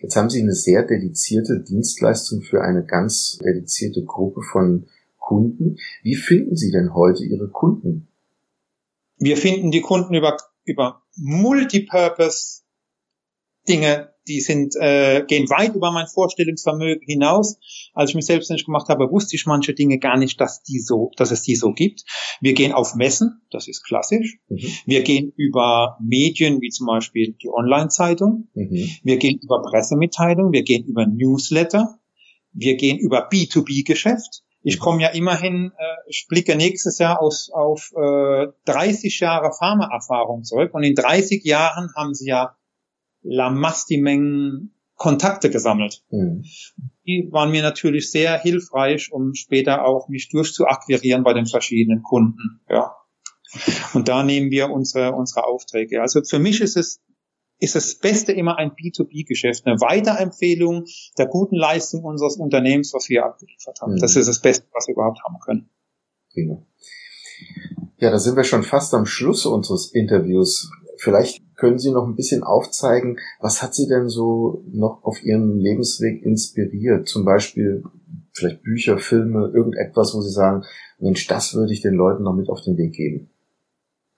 Jetzt 0.00 0.16
haben 0.16 0.30
Sie 0.30 0.40
eine 0.40 0.54
sehr 0.54 0.86
dedizierte 0.86 1.60
Dienstleistung 1.60 2.42
für 2.42 2.62
eine 2.62 2.84
ganz 2.84 3.38
dedizierte 3.44 4.04
Gruppe 4.04 4.42
von 4.42 4.86
Kunden. 5.18 5.76
Wie 6.02 6.14
finden 6.14 6.56
Sie 6.56 6.70
denn 6.70 6.94
heute 6.94 7.24
Ihre 7.24 7.48
Kunden? 7.48 8.08
Wir 9.18 9.36
finden 9.36 9.72
die 9.72 9.80
Kunden 9.80 10.14
über, 10.14 10.36
über 10.64 11.02
Multipurpose 11.16 12.62
Dinge, 13.68 14.14
die 14.28 14.40
sind, 14.40 14.76
äh, 14.76 15.24
gehen 15.26 15.48
weit 15.50 15.74
über 15.74 15.90
mein 15.90 16.06
Vorstellungsvermögen 16.06 17.02
hinaus. 17.06 17.58
Als 17.94 18.10
ich 18.10 18.16
mich 18.16 18.26
selbstständig 18.26 18.66
gemacht 18.66 18.88
habe, 18.88 19.10
wusste 19.10 19.36
ich 19.36 19.46
manche 19.46 19.74
Dinge 19.74 19.98
gar 19.98 20.16
nicht, 20.16 20.40
dass 20.40 20.62
die 20.62 20.78
so, 20.78 21.10
dass 21.16 21.30
es 21.30 21.42
die 21.42 21.56
so 21.56 21.72
gibt. 21.72 22.04
Wir 22.40 22.52
gehen 22.52 22.72
auf 22.72 22.94
Messen, 22.94 23.40
das 23.50 23.66
ist 23.66 23.82
klassisch. 23.82 24.38
Mhm. 24.48 24.58
Wir 24.86 25.02
gehen 25.02 25.32
über 25.36 25.96
Medien, 26.00 26.60
wie 26.60 26.68
zum 26.68 26.86
Beispiel 26.86 27.34
die 27.42 27.48
Online-Zeitung. 27.48 28.48
Mhm. 28.54 28.90
Wir 29.02 29.16
gehen 29.16 29.40
über 29.42 29.62
Pressemitteilungen. 29.62 30.52
Wir 30.52 30.62
gehen 30.62 30.84
über 30.84 31.06
Newsletter. 31.06 31.98
Wir 32.52 32.76
gehen 32.76 32.98
über 32.98 33.28
B2B-Geschäft. 33.28 34.42
Ich 34.62 34.76
mhm. 34.76 34.80
komme 34.80 35.02
ja 35.02 35.08
immerhin, 35.08 35.72
äh, 35.78 35.96
ich 36.08 36.26
blicke 36.28 36.56
nächstes 36.56 36.98
Jahr 36.98 37.22
aus, 37.22 37.50
auf 37.50 37.92
äh, 37.96 38.48
30 38.66 39.20
Jahre 39.20 39.52
Pharmaerfahrung 39.52 40.44
zurück 40.44 40.74
und 40.74 40.82
in 40.82 40.94
30 40.94 41.44
Jahren 41.44 41.90
haben 41.96 42.14
sie 42.14 42.28
ja 42.28 42.57
Lamasti-Mengen 43.22 44.74
Kontakte 44.98 45.48
gesammelt. 45.48 46.02
Mhm. 46.10 46.44
Die 47.06 47.28
waren 47.30 47.50
mir 47.50 47.62
natürlich 47.62 48.10
sehr 48.10 48.38
hilfreich, 48.38 49.12
um 49.12 49.32
später 49.34 49.86
auch 49.86 50.08
mich 50.08 50.28
durchzuakquirieren 50.28 51.22
bei 51.22 51.32
den 51.32 51.46
verschiedenen 51.46 52.02
Kunden. 52.02 52.60
Ja. 52.68 52.92
Und 53.94 54.08
da 54.08 54.22
nehmen 54.24 54.50
wir 54.50 54.70
unsere, 54.70 55.12
unsere 55.12 55.44
Aufträge. 55.46 56.02
Also 56.02 56.22
für 56.22 56.38
mich 56.38 56.60
ist 56.60 56.76
es, 56.76 57.00
ist 57.60 57.76
das 57.76 57.94
Beste 57.98 58.32
immer 58.32 58.58
ein 58.58 58.72
B2B-Geschäft, 58.72 59.66
eine 59.66 59.80
Weiterempfehlung 59.80 60.84
der 61.16 61.26
guten 61.26 61.56
Leistung 61.56 62.04
unseres 62.04 62.36
Unternehmens, 62.36 62.92
was 62.92 63.08
wir 63.08 63.24
abgeliefert 63.24 63.80
haben. 63.80 63.94
Mhm. 63.94 64.00
Das 64.00 64.16
ist 64.16 64.28
das 64.28 64.40
Beste, 64.40 64.66
was 64.74 64.88
wir 64.88 64.94
überhaupt 64.94 65.20
haben 65.24 65.38
können. 65.40 65.70
Prima. 66.32 66.66
Ja, 67.98 68.10
da 68.10 68.18
sind 68.18 68.36
wir 68.36 68.44
schon 68.44 68.64
fast 68.64 68.92
am 68.94 69.06
Schluss 69.06 69.46
unseres 69.46 69.92
Interviews. 69.92 70.70
Vielleicht 70.98 71.42
können 71.58 71.78
Sie 71.78 71.90
noch 71.90 72.06
ein 72.06 72.14
bisschen 72.14 72.44
aufzeigen, 72.44 73.18
was 73.40 73.62
hat 73.62 73.74
Sie 73.74 73.88
denn 73.88 74.08
so 74.08 74.62
noch 74.72 75.02
auf 75.02 75.22
Ihrem 75.22 75.58
Lebensweg 75.58 76.22
inspiriert? 76.22 77.08
Zum 77.08 77.24
Beispiel 77.24 77.82
vielleicht 78.32 78.62
Bücher, 78.62 78.98
Filme, 78.98 79.50
irgendetwas, 79.52 80.14
wo 80.14 80.20
Sie 80.20 80.30
sagen, 80.30 80.64
Mensch, 81.00 81.26
das 81.26 81.54
würde 81.54 81.72
ich 81.72 81.82
den 81.82 81.94
Leuten 81.94 82.22
noch 82.22 82.34
mit 82.34 82.48
auf 82.48 82.62
den 82.62 82.78
Weg 82.78 82.94
geben. 82.94 83.28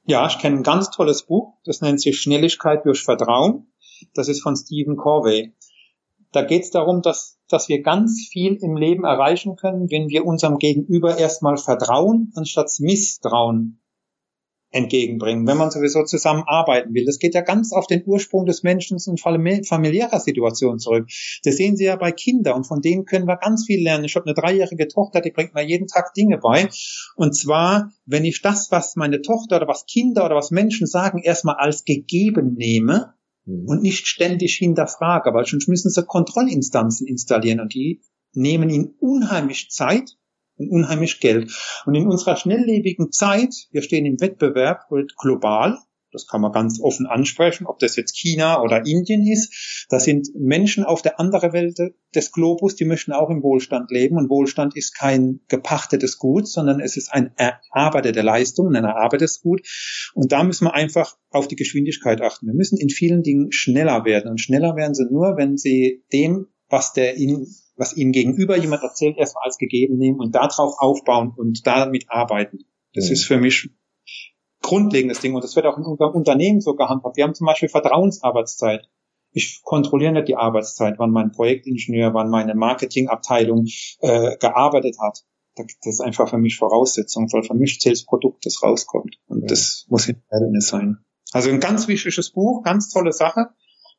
Ja, 0.04 0.26
ich 0.26 0.38
kenne 0.38 0.56
ein 0.56 0.62
ganz 0.62 0.90
tolles 0.90 1.23
Buch, 1.23 1.54
das 1.64 1.80
nennt 1.80 2.00
sich 2.00 2.20
Schnelligkeit 2.20 2.85
durch 2.85 3.02
Vertrauen. 3.02 3.66
Das 4.14 4.28
ist 4.28 4.42
von 4.42 4.56
Stephen 4.56 4.97
Corvey. 4.97 5.54
Da 6.32 6.42
geht 6.42 6.62
es 6.62 6.70
darum, 6.70 7.00
dass, 7.00 7.38
dass 7.49 7.68
wir 7.68 7.82
ganz 7.82 8.28
viel 8.30 8.56
im 8.56 8.76
Leben 8.76 9.04
erreichen 9.04 9.56
können, 9.56 9.90
wenn 9.90 10.09
wir 10.09 10.26
unserem 10.26 10.59
Gegenüber 10.59 11.16
erstmal 11.16 11.56
vertrauen, 11.56 12.32
anstatt 12.35 12.70
Misstrauen 12.80 13.80
entgegenbringen, 14.70 15.46
wenn 15.46 15.56
man 15.56 15.70
sowieso 15.70 16.04
zusammenarbeiten 16.04 16.94
will. 16.94 17.04
Das 17.04 17.18
geht 17.18 17.34
ja 17.34 17.40
ganz 17.40 17.72
auf 17.72 17.86
den 17.86 18.02
Ursprung 18.06 18.46
des 18.46 18.62
Menschen 18.62 18.98
in 19.04 19.16
familiärer 19.16 20.20
Situation 20.20 20.78
zurück. 20.78 21.08
Das 21.44 21.56
sehen 21.56 21.76
Sie 21.76 21.84
ja 21.84 21.96
bei 21.96 22.12
Kindern 22.12 22.54
und 22.54 22.66
von 22.66 22.80
denen 22.80 23.04
können 23.04 23.26
wir 23.26 23.36
ganz 23.36 23.66
viel 23.66 23.82
lernen. 23.82 24.04
Ich 24.04 24.14
habe 24.14 24.26
eine 24.26 24.34
dreijährige 24.34 24.86
Tochter, 24.86 25.20
die 25.20 25.32
bringt 25.32 25.54
mir 25.54 25.66
jeden 25.66 25.88
Tag 25.88 26.14
Dinge 26.14 26.38
bei. 26.38 26.68
Und 27.16 27.36
zwar, 27.36 27.90
wenn 28.06 28.24
ich 28.24 28.42
das, 28.42 28.70
was 28.70 28.94
meine 28.96 29.22
Tochter 29.22 29.56
oder 29.56 29.68
was 29.68 29.86
Kinder 29.86 30.24
oder 30.24 30.36
was 30.36 30.50
Menschen 30.50 30.86
sagen, 30.86 31.20
erstmal 31.22 31.56
als 31.56 31.84
gegeben 31.84 32.54
nehme 32.54 33.14
mhm. 33.46 33.66
und 33.66 33.82
nicht 33.82 34.06
ständig 34.06 34.54
hinterfrage, 34.54 35.34
weil 35.34 35.46
sonst 35.46 35.68
müssen 35.68 35.90
sie 35.90 36.04
Kontrollinstanzen 36.04 37.08
installieren 37.08 37.60
und 37.60 37.74
die 37.74 38.02
nehmen 38.32 38.70
ihnen 38.70 38.94
unheimlich 39.00 39.70
Zeit 39.70 40.16
und 40.61 40.71
unheimlich 40.71 41.21
Geld. 41.21 41.52
Und 41.87 41.95
in 41.95 42.07
unserer 42.07 42.37
schnelllebigen 42.37 43.11
Zeit, 43.11 43.55
wir 43.73 43.83
stehen 43.83 44.07
im 44.07 44.21
Wettbewerb 44.21 44.88
global, 45.19 45.79
Das 46.12 46.26
kann 46.26 46.40
man 46.40 46.52
ganz 46.52 46.81
offen 46.81 47.07
ansprechen, 47.07 47.67
ob 47.67 47.79
das 47.79 47.97
jetzt 47.97 48.17
China 48.17 48.61
oder 48.62 48.85
Indien 48.85 49.26
ist. 49.26 49.87
Das 49.90 50.05
sind 50.05 50.29
Menschen 50.35 50.85
auf 50.85 51.02
der 51.02 51.21
anderen 51.21 51.52
Welt 51.52 51.79
des 52.14 52.33
Globus, 52.33 52.75
die 52.75 52.85
möchten 52.85 53.12
auch 53.12 53.31
im 53.31 53.43
Wohlstand 53.43 53.90
leben. 53.90 54.17
Und 54.17 54.29
Wohlstand 54.29 54.76
ist 54.76 54.97
kein 54.97 55.40
gepachtetes 55.49 56.19
Gut, 56.19 56.49
sondern 56.49 56.81
es 56.81 56.97
ist 56.97 57.12
eine 57.12 57.33
erarbeitete 57.37 58.23
Leistung, 58.23 58.75
ein 58.75 58.85
erarbeitetes 58.85 59.40
Gut. 59.40 59.62
Und 60.14 60.33
da 60.33 60.43
müssen 60.43 60.64
wir 60.64 60.75
einfach 60.75 61.17
auf 61.31 61.47
die 61.47 61.57
Geschwindigkeit 61.57 62.21
achten. 62.21 62.47
Wir 62.47 62.55
müssen 62.55 62.79
in 62.79 62.90
vielen 62.90 63.23
Dingen 63.23 63.52
schneller 63.52 64.05
werden. 64.05 64.31
Und 64.31 64.40
schneller 64.40 64.75
werden 64.76 64.95
sie 64.95 65.07
nur, 65.11 65.37
wenn 65.37 65.57
sie 65.57 66.05
dem, 66.12 66.49
was 66.69 66.93
der 66.93 67.17
ihnen, 67.17 67.47
was 67.80 67.96
ihnen 67.96 68.12
gegenüber 68.12 68.58
jemand 68.58 68.82
erzählt, 68.82 69.16
erstmal 69.16 69.44
als 69.46 69.56
gegeben 69.56 69.96
nehmen 69.96 70.20
und 70.20 70.34
darauf 70.34 70.75
aufbauen 70.78 71.32
und 71.34 71.66
damit 71.66 72.04
arbeiten. 72.08 72.58
Das 72.94 73.06
mhm. 73.06 73.12
ist 73.12 73.25
für 73.25 73.38
mich 73.38 73.70
grundlegendes 74.60 75.20
Ding 75.20 75.34
und 75.34 75.42
das 75.42 75.56
wird 75.56 75.64
auch 75.64 75.78
in 75.78 75.84
unserem 75.84 76.14
Unternehmen 76.14 76.60
so 76.60 76.75
gehandhabt. 76.75 77.16
Wir 77.16 77.25
haben 77.25 77.34
zum 77.34 77.46
Beispiel 77.46 77.70
Vertrauensarbeitszeit. 77.70 78.87
Ich 79.32 79.62
kontrolliere 79.62 80.12
nicht 80.12 80.28
die 80.28 80.37
Arbeitszeit, 80.37 80.96
wann 80.99 81.10
mein 81.10 81.32
Projektingenieur, 81.32 82.12
wann 82.12 82.28
meine 82.28 82.54
Marketingabteilung 82.54 83.66
äh, 84.00 84.37
gearbeitet 84.37 84.96
hat. 85.00 85.25
Das 85.56 85.66
ist 85.82 86.00
einfach 86.00 86.28
für 86.28 86.38
mich 86.38 86.56
Voraussetzung, 86.56 87.28
weil 87.32 87.44
für 87.44 87.54
mich 87.54 87.80
zählt 87.80 87.96
das 87.96 88.04
Produkt, 88.04 88.44
das 88.44 88.62
rauskommt. 88.62 89.16
Und 89.26 89.42
ja. 89.42 89.46
das 89.46 89.87
muss 89.88 90.06
in 90.06 90.22
Verhältnis 90.28 90.68
sein. 90.68 90.99
Also 91.32 91.49
ein 91.49 91.60
ganz 91.60 91.88
wichtiges 91.88 92.30
Buch, 92.30 92.62
ganz 92.62 92.90
tolle 92.90 93.12
Sache. 93.12 93.46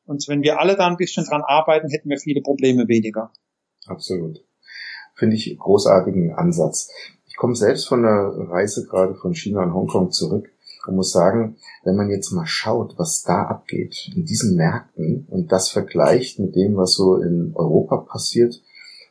Und 0.04 0.24
wenn 0.28 0.42
wir 0.42 0.60
alle 0.60 0.76
da 0.76 0.86
ein 0.86 0.96
bisschen 0.96 1.24
dran 1.24 1.42
arbeiten, 1.42 1.88
hätten 1.88 2.08
wir 2.08 2.18
viele 2.18 2.42
Probleme 2.42 2.86
weniger. 2.86 3.32
Absolut. 3.92 4.42
Finde 5.14 5.36
ich 5.36 5.58
großartigen 5.58 6.32
Ansatz. 6.32 6.88
Ich 7.26 7.36
komme 7.36 7.54
selbst 7.54 7.86
von 7.86 8.02
der 8.02 8.32
Reise 8.48 8.86
gerade 8.86 9.14
von 9.14 9.34
China 9.34 9.62
und 9.62 9.74
Hongkong 9.74 10.10
zurück 10.10 10.50
und 10.86 10.96
muss 10.96 11.12
sagen, 11.12 11.56
wenn 11.84 11.96
man 11.96 12.10
jetzt 12.10 12.32
mal 12.32 12.46
schaut, 12.46 12.98
was 12.98 13.22
da 13.22 13.44
abgeht 13.44 14.10
in 14.16 14.24
diesen 14.24 14.56
Märkten 14.56 15.26
und 15.28 15.52
das 15.52 15.68
vergleicht 15.68 16.38
mit 16.38 16.56
dem, 16.56 16.76
was 16.76 16.94
so 16.94 17.16
in 17.16 17.52
Europa 17.54 17.98
passiert, 17.98 18.62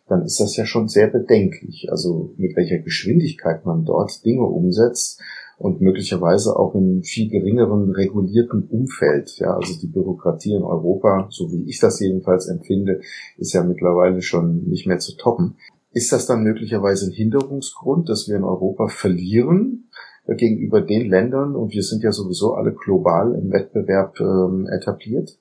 dann 0.08 0.24
ist 0.24 0.40
das 0.40 0.58
ja 0.58 0.66
schon 0.66 0.90
sehr 0.90 1.08
bedenklich. 1.08 1.88
Also 1.92 2.34
mit 2.38 2.56
welcher 2.56 2.80
Geschwindigkeit 2.80 3.66
man 3.66 3.86
dort 3.86 4.26
Dinge 4.26 4.44
umsetzt 4.44 5.22
und 5.62 5.80
möglicherweise 5.80 6.58
auch 6.58 6.74
in 6.74 7.04
viel 7.04 7.30
geringeren 7.30 7.92
regulierten 7.92 8.68
Umfeld. 8.68 9.38
Ja, 9.38 9.54
also 9.54 9.80
die 9.80 9.88
Bürokratie 9.88 10.54
in 10.54 10.64
Europa, 10.64 11.28
so 11.30 11.52
wie 11.52 11.70
ich 11.70 11.80
das 11.80 12.00
jedenfalls 12.00 12.48
empfinde, 12.48 13.02
ist 13.38 13.54
ja 13.54 13.64
mittlerweile 13.64 14.22
schon 14.22 14.64
nicht 14.64 14.88
mehr 14.88 14.98
zu 14.98 15.16
toppen. 15.16 15.58
Ist 15.92 16.12
das 16.12 16.26
dann 16.26 16.44
möglicherweise 16.44 17.08
ein 17.08 17.14
Hinderungsgrund, 17.14 18.10
dass 18.10 18.28
wir 18.28 18.38
in 18.38 18.44
Europa 18.44 18.88
verlieren 18.88 19.90
äh, 20.26 20.36
gegenüber 20.36 20.82
den 20.82 21.10
Ländern 21.10 21.56
und 21.56 21.74
wir 21.74 21.84
sind 21.84 22.02
ja 22.04 22.12
sowieso 22.12 22.56
alle 22.56 22.74
global 22.74 23.36
im 23.36 23.52
Wettbewerb 23.52 24.20
ähm, 24.20 24.68
etabliert? 24.68 25.38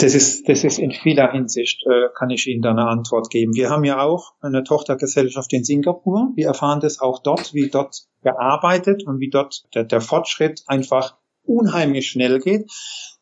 Das 0.00 0.14
ist, 0.14 0.48
das 0.48 0.64
ist 0.64 0.78
in 0.78 0.92
vieler 0.92 1.32
Hinsicht, 1.32 1.84
äh, 1.86 2.08
kann 2.16 2.30
ich 2.30 2.46
Ihnen 2.46 2.62
da 2.62 2.70
eine 2.70 2.86
Antwort 2.86 3.30
geben. 3.30 3.54
Wir 3.54 3.70
haben 3.70 3.84
ja 3.84 4.00
auch 4.00 4.34
eine 4.40 4.64
Tochtergesellschaft 4.64 5.52
in 5.52 5.64
Singapur. 5.64 6.32
Wir 6.34 6.46
erfahren 6.46 6.80
das 6.80 7.00
auch 7.00 7.22
dort, 7.22 7.52
wie 7.52 7.68
dort 7.68 8.06
gearbeitet 8.22 9.06
und 9.06 9.20
wie 9.20 9.30
dort 9.30 9.64
der, 9.74 9.84
der 9.84 10.00
Fortschritt 10.00 10.62
einfach 10.66 11.18
unheimlich 11.42 12.08
schnell 12.08 12.38
geht. 12.38 12.70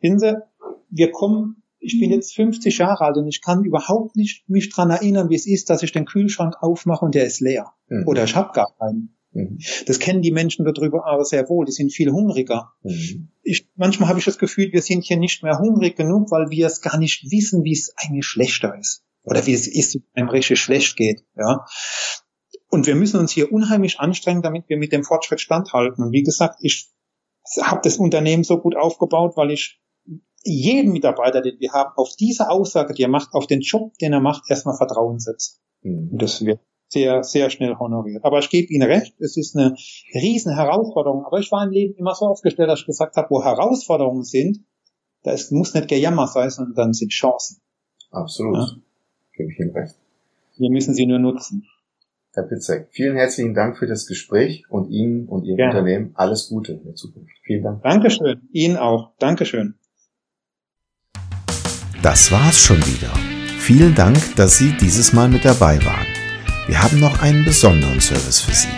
Wissen 0.01 0.19
Sie, 0.19 0.37
wir 0.91 1.11
kommen 1.11 1.63
ich 1.81 2.01
bin 2.01 2.11
jetzt 2.11 2.35
50 2.35 2.79
Jahre 2.79 3.05
alt 3.05 3.17
und 3.17 3.29
ich 3.29 3.41
kann 3.41 3.65
überhaupt 3.65 4.17
nicht 4.17 4.49
mich 4.49 4.69
dran 4.69 4.91
erinnern, 4.91 5.31
wie 5.31 5.37
es 5.37 5.47
ist, 5.47 5.71
dass 5.71 5.83
ich 5.83 5.93
den 5.93 6.07
Kühlschrank 6.07 6.57
aufmache 6.61 7.05
und 7.05 7.15
der 7.15 7.25
ist 7.25 7.41
leer. 7.41 7.73
Mhm. 7.89 8.07
Oder 8.07 8.25
ich 8.25 8.35
habe 8.35 8.53
gar 8.53 8.75
keinen. 8.79 9.17
Mhm. 9.39 9.59
Das 9.87 9.99
kennen 9.99 10.23
die 10.23 10.33
Menschen 10.33 10.65
darüber 10.65 11.07
aber 11.07 11.25
sehr 11.25 11.49
wohl. 11.49 11.65
Die 11.65 11.73
sind 11.73 11.93
viel 11.93 12.11
hungriger. 12.11 12.73
Mhm. 12.83 13.31
Ich, 13.43 13.69
manchmal 13.77 14.09
habe 14.09 14.19
ich 14.19 14.25
das 14.25 14.39
Gefühl, 14.39 14.73
wir 14.73 14.83
sind 14.83 15.05
hier 15.05 15.17
nicht 15.17 15.43
mehr 15.43 15.59
hungrig 15.59 15.97
genug, 15.97 16.31
weil 16.31 16.51
wir 16.51 16.67
es 16.67 16.81
gar 16.81 16.99
nicht 16.99 17.31
wissen, 17.31 17.65
wie 17.65 17.73
es 17.73 17.93
eigentlich 17.97 18.27
schlechter 18.27 18.77
ist. 18.79 19.05
Oder 19.23 19.47
wie 19.47 19.53
es 19.53 19.67
ist, 19.67 19.95
wenn 19.95 20.23
einem 20.23 20.31
richtig 20.31 20.59
schlecht 20.59 20.97
geht. 20.97 21.25
Ja. 21.37 21.67
Und 22.71 22.87
wir 22.87 22.95
müssen 22.95 23.21
uns 23.21 23.33
hier 23.33 23.53
unheimlich 23.53 24.01
anstrengen, 24.01 24.43
damit 24.43 24.69
wir 24.69 24.77
mit 24.77 24.93
dem 24.93 25.05
Fortschritt 25.05 25.41
standhalten. 25.41 26.05
Und 26.05 26.13
wie 26.13 26.23
gesagt, 26.23 26.59
ich 26.63 26.91
habe 27.63 27.81
das 27.83 27.97
Unternehmen 27.97 28.45
so 28.45 28.59
gut 28.59 28.77
aufgebaut, 28.77 29.37
weil 29.37 29.51
ich 29.51 29.81
jeden 30.45 30.93
Mitarbeiter, 30.93 31.43
den 31.43 31.59
wir 31.59 31.73
haben, 31.73 31.93
auf 31.97 32.15
diese 32.19 32.49
Aussage, 32.49 32.95
die 32.95 33.03
er 33.03 33.09
macht, 33.09 33.33
auf 33.33 33.47
den 33.47 33.61
Job, 33.61 33.93
den 34.01 34.13
er 34.13 34.21
macht, 34.21 34.45
erstmal 34.49 34.77
Vertrauen 34.77 35.19
setzt. 35.19 35.61
Mhm. 35.83 36.11
Und 36.13 36.23
das 36.23 36.45
wird 36.45 36.61
sehr, 36.89 37.23
sehr 37.23 37.51
schnell 37.51 37.77
honoriert. 37.77 38.25
Aber 38.25 38.39
ich 38.39 38.51
gebe 38.51 38.73
Ihnen 38.73 38.89
recht, 38.89 39.15
es 39.21 39.37
ist 39.37 39.57
eine 39.57 39.75
riesen 40.15 40.55
Herausforderung. 40.55 41.25
Aber 41.25 41.39
ich 41.39 41.53
war 41.53 41.65
im 41.65 41.71
Leben 41.71 41.95
immer 41.95 42.15
so 42.15 42.27
aufgestellt, 42.27 42.69
dass 42.69 42.81
ich 42.81 42.87
gesagt 42.87 43.17
habe, 43.17 43.29
wo 43.31 43.45
Herausforderungen 43.45 44.25
sind, 44.25 44.65
da 45.23 45.33
ist, 45.33 45.53
muss 45.53 45.75
nicht 45.75 45.89
Gejammer 45.89 46.27
sein, 46.27 46.51
sondern 46.51 46.75
dann 46.75 46.93
sind 46.93 47.11
Chancen. 47.11 47.61
Absolut. 48.11 48.57
Ja? 48.57 48.67
Gebe 49.37 49.53
ich 49.53 49.59
Ihnen 49.59 49.71
recht. 49.71 49.95
Wir 50.57 50.71
müssen 50.71 50.95
sie 50.95 51.07
nur 51.07 51.19
nutzen. 51.19 51.67
Herr 52.35 52.45
Pitzek, 52.45 52.89
vielen 52.91 53.17
herzlichen 53.17 53.55
Dank 53.55 53.79
für 53.79 53.87
das 53.87 54.07
Gespräch 54.07 54.65
und 54.69 54.91
Ihnen 54.91 55.27
und 55.27 55.45
Ihrem 55.45 55.57
Gerne. 55.57 55.79
Unternehmen 55.79 56.11
alles 56.15 56.49
Gute 56.49 56.73
in 56.73 56.85
der 56.85 56.95
Zukunft. 56.95 57.33
Vielen 57.43 57.63
Dank. 57.63 57.83
Dankeschön. 57.83 58.49
Ihnen 58.53 58.77
auch. 58.77 59.13
Dankeschön. 59.19 59.75
Das 62.03 62.31
war's 62.31 62.59
schon 62.59 62.79
wieder. 62.79 63.13
Vielen 63.59 63.95
Dank, 63.95 64.17
dass 64.37 64.57
Sie 64.57 64.73
dieses 64.81 65.13
Mal 65.13 65.29
mit 65.29 65.45
dabei 65.45 65.85
waren. 65.85 66.18
Wir 66.69 66.83
haben 66.83 67.01
noch 67.01 67.23
einen 67.23 67.47
besonderen 67.47 67.99
Service 67.99 68.43
für 68.43 68.53
Sie. 68.53 68.69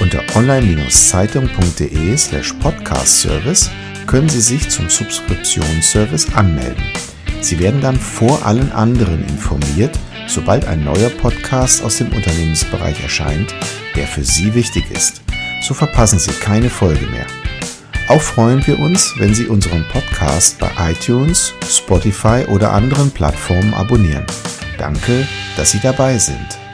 Unter 0.00 0.22
online-zeitung.de 0.36 2.14
slash 2.18 2.52
podcast-service 2.52 3.70
können 4.06 4.28
Sie 4.28 4.42
sich 4.42 4.68
zum 4.68 4.90
Subskriptionsservice 4.90 6.34
anmelden. 6.34 6.84
Sie 7.40 7.58
werden 7.58 7.80
dann 7.80 7.98
vor 7.98 8.44
allen 8.44 8.70
anderen 8.72 9.26
informiert, 9.26 9.98
sobald 10.26 10.66
ein 10.66 10.84
neuer 10.84 11.08
Podcast 11.08 11.82
aus 11.82 11.96
dem 11.96 12.12
Unternehmensbereich 12.12 13.02
erscheint, 13.02 13.54
der 13.96 14.06
für 14.06 14.24
Sie 14.24 14.54
wichtig 14.54 14.84
ist. 14.90 15.22
So 15.62 15.72
verpassen 15.72 16.18
Sie 16.18 16.32
keine 16.32 16.68
Folge 16.68 17.06
mehr. 17.06 17.26
Auch 18.08 18.20
freuen 18.20 18.66
wir 18.66 18.78
uns, 18.78 19.14
wenn 19.16 19.34
Sie 19.34 19.46
unseren 19.46 19.86
Podcast 19.88 20.58
bei 20.58 20.70
iTunes, 20.90 21.54
Spotify 21.66 22.44
oder 22.46 22.74
anderen 22.74 23.10
Plattformen 23.10 23.72
abonnieren. 23.72 24.26
Danke, 24.76 25.26
dass 25.56 25.70
Sie 25.70 25.80
dabei 25.80 26.18
sind. 26.18 26.67